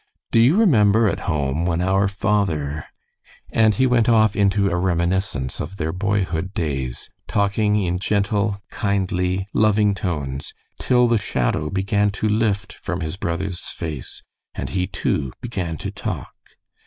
Do 0.31 0.39
you 0.39 0.57
remember 0.57 1.07
at 1.07 1.29
home, 1.29 1.63
when 1.63 1.79
our 1.79 2.07
father" 2.07 2.85
and 3.51 3.75
he 3.75 3.85
went 3.85 4.09
off 4.09 4.35
into 4.35 4.67
a 4.71 4.75
reminiscence 4.75 5.59
of 5.59 5.77
their 5.77 5.91
boyhood 5.93 6.55
days, 6.55 7.11
talking 7.27 7.75
in 7.75 7.99
gentle, 7.99 8.63
kindly, 8.71 9.45
loving 9.53 9.93
tones, 9.93 10.55
till 10.79 11.05
the 11.07 11.19
shadow 11.19 11.69
began 11.69 12.09
to 12.17 12.27
lift 12.27 12.73
from 12.81 13.01
his 13.01 13.15
brother's 13.15 13.59
face, 13.65 14.23
and 14.55 14.69
he, 14.69 14.87
too, 14.87 15.33
began 15.39 15.77
to 15.77 15.91
talk. 15.91 16.29